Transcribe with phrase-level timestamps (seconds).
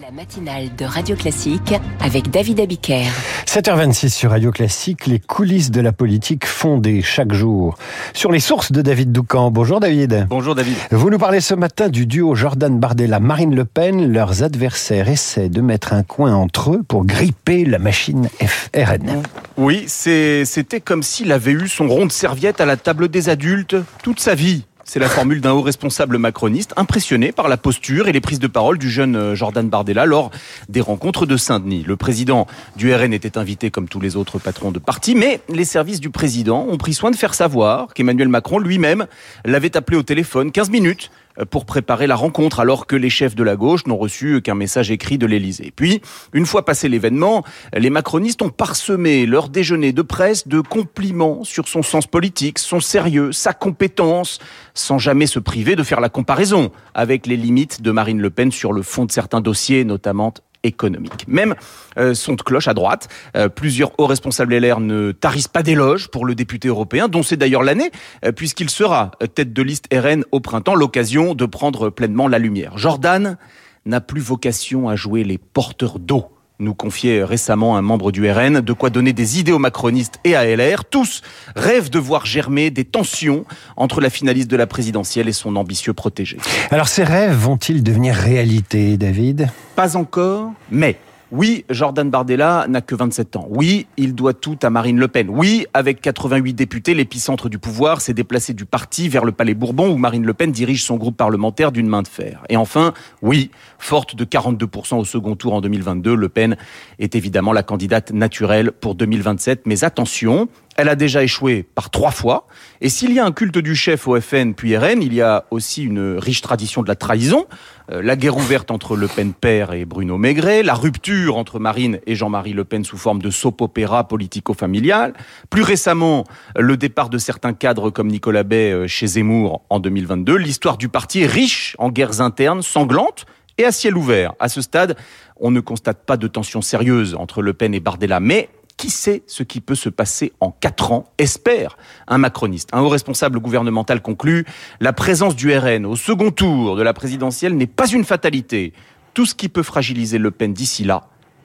[0.00, 3.04] La matinale de Radio Classique avec David Abiker.
[3.46, 7.76] 7h26 sur Radio Classique, les coulisses de la politique fondées chaque jour
[8.14, 9.50] sur les sources de David Doucan.
[9.50, 10.26] Bonjour David.
[10.30, 10.76] Bonjour David.
[10.92, 14.10] Vous nous parlez ce matin du duo Jordan Bardella, Marine Le Pen.
[14.10, 19.22] Leurs adversaires essaient de mettre un coin entre eux pour gripper la machine FRN.
[19.58, 23.76] Oui, c'était comme s'il avait eu son rond de serviette à la table des adultes
[24.02, 24.64] toute sa vie.
[24.84, 28.46] C'est la formule d'un haut responsable macroniste impressionné par la posture et les prises de
[28.46, 30.30] parole du jeune euh, Jordan Bardella lors
[30.68, 31.84] des rencontres de Saint-Denis.
[31.86, 35.64] Le président du RN était invité comme tous les autres patrons de parti, mais les
[35.64, 39.06] services du président ont pris soin de faire savoir qu'Emmanuel Macron lui-même
[39.44, 41.10] l'avait appelé au téléphone 15 minutes
[41.50, 44.90] pour préparer la rencontre, alors que les chefs de la gauche n'ont reçu qu'un message
[44.90, 45.72] écrit de l'Élysée.
[45.74, 47.44] Puis, une fois passé l'événement,
[47.76, 52.80] les macronistes ont parsemé leur déjeuner de presse de compliments sur son sens politique, son
[52.80, 54.38] sérieux, sa compétence,
[54.74, 58.52] sans jamais se priver de faire la comparaison avec les limites de Marine Le Pen
[58.52, 61.26] sur le fond de certains dossiers, notamment économique.
[61.28, 61.54] Même
[61.98, 63.08] euh, son de cloche à droite.
[63.36, 67.36] Euh, plusieurs hauts responsables LR ne tarissent pas d'éloges pour le député européen, dont c'est
[67.36, 67.90] d'ailleurs l'année,
[68.24, 72.78] euh, puisqu'il sera tête de liste RN au printemps, l'occasion de prendre pleinement la lumière.
[72.78, 73.36] Jordan
[73.84, 76.26] n'a plus vocation à jouer les porteurs d'eau
[76.62, 80.34] nous confiait récemment un membre du RN, de quoi donner des idées aux macronistes et
[80.34, 80.84] à LR.
[80.84, 81.22] Tous
[81.56, 83.44] rêvent de voir germer des tensions
[83.76, 86.38] entre la finaliste de la présidentielle et son ambitieux protégé.
[86.70, 89.48] Alors ces rêves vont-ils devenir réalité, David?
[89.76, 90.98] Pas encore, mais
[91.32, 93.46] oui, Jordan Bardella n'a que 27 ans.
[93.48, 95.30] Oui, il doit tout à Marine Le Pen.
[95.30, 99.88] Oui, avec 88 députés, l'épicentre du pouvoir s'est déplacé du parti vers le Palais Bourbon
[99.88, 102.42] où Marine Le Pen dirige son groupe parlementaire d'une main de fer.
[102.50, 106.58] Et enfin, oui, forte de 42% au second tour en 2022, Le Pen
[106.98, 109.62] est évidemment la candidate naturelle pour 2027.
[109.64, 112.46] Mais attention, elle a déjà échoué par trois fois.
[112.80, 115.44] Et s'il y a un culte du chef au FN puis RN, il y a
[115.50, 117.46] aussi une riche tradition de la trahison.
[117.90, 121.98] Euh, la guerre ouverte entre Le Pen père et Bruno Maigret, la rupture entre Marine
[122.06, 125.14] et Jean-Marie Le Pen sous forme de soap-opéra politico-familial.
[125.50, 126.24] Plus récemment,
[126.56, 130.36] le départ de certains cadres comme Nicolas Bay euh, chez Zemmour en 2022.
[130.36, 133.26] L'histoire du parti est riche en guerres internes sanglantes
[133.58, 134.32] et à ciel ouvert.
[134.40, 134.96] À ce stade,
[135.36, 138.48] on ne constate pas de tension sérieuse entre Le Pen et Bardella, mais
[138.82, 141.76] qui sait ce qui peut se passer en quatre ans Espère
[142.08, 142.68] un macroniste.
[142.72, 144.44] Un haut responsable gouvernemental conclut
[144.80, 148.72] La présence du RN au second tour de la présidentielle n'est pas une fatalité.
[149.14, 151.02] Tout ce qui peut fragiliser Le Pen d'ici là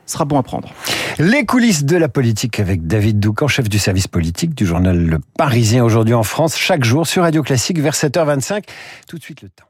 [0.08, 0.74] sera bon à prendre.
[1.20, 5.20] Les coulisses de la politique avec David Doucan, chef du service politique du journal Le
[5.38, 8.64] Parisien aujourd'hui en France, chaque jour sur Radio Classique vers 7h25.
[9.08, 9.66] Tout de suite le temps.